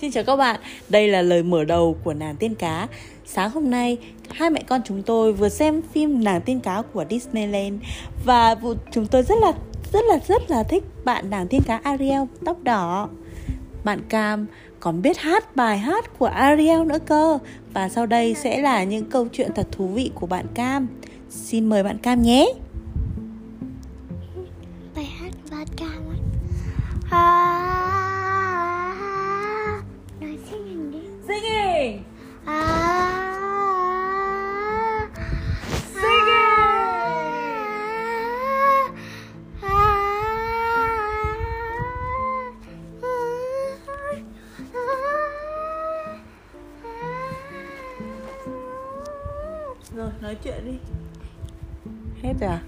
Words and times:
Xin 0.00 0.10
chào 0.10 0.24
các 0.24 0.36
bạn, 0.36 0.60
đây 0.88 1.08
là 1.08 1.22
lời 1.22 1.42
mở 1.42 1.64
đầu 1.64 1.96
của 2.04 2.14
Nàng 2.14 2.36
Tiên 2.36 2.54
Cá. 2.54 2.88
Sáng 3.26 3.50
hôm 3.50 3.70
nay, 3.70 3.98
hai 4.30 4.50
mẹ 4.50 4.62
con 4.68 4.80
chúng 4.84 5.02
tôi 5.02 5.32
vừa 5.32 5.48
xem 5.48 5.82
phim 5.92 6.24
Nàng 6.24 6.40
Tiên 6.40 6.60
Cá 6.60 6.82
của 6.92 7.04
Disneyland. 7.10 7.82
Và 8.24 8.56
chúng 8.90 9.06
tôi 9.06 9.22
rất 9.22 9.34
là 9.40 9.52
rất 9.92 10.04
là 10.08 10.18
rất 10.28 10.50
là 10.50 10.62
thích 10.62 10.84
bạn 11.04 11.30
nàng 11.30 11.48
tiên 11.48 11.60
cá 11.66 11.80
Ariel 11.82 12.22
tóc 12.44 12.62
đỏ. 12.62 13.08
Bạn 13.84 14.00
Cam 14.08 14.46
còn 14.80 15.02
biết 15.02 15.18
hát 15.18 15.56
bài 15.56 15.78
hát 15.78 16.18
của 16.18 16.26
Ariel 16.26 16.84
nữa 16.84 16.98
cơ. 17.06 17.38
Và 17.72 17.88
sau 17.88 18.06
đây 18.06 18.34
sẽ 18.34 18.60
là 18.60 18.84
những 18.84 19.10
câu 19.10 19.28
chuyện 19.32 19.50
thật 19.54 19.66
thú 19.72 19.86
vị 19.86 20.10
của 20.14 20.26
bạn 20.26 20.46
Cam. 20.54 20.86
Xin 21.30 21.68
mời 21.68 21.82
bạn 21.82 21.98
Cam 21.98 22.22
nhé. 22.22 22.52
Bài 24.96 25.04
hát 25.04 25.30
của 25.42 25.56
bạn 25.56 25.66
Cam 25.76 26.02
à, 27.10 27.39
singing. 31.26 31.26
Singing 31.26 32.04
à, 32.46 33.30
Rồi 49.96 50.10
nói 50.20 50.36
chuyện 50.42 50.64
đi. 50.64 50.78
Hết 52.22 52.34
rồi 52.40 52.50
à 52.50 52.60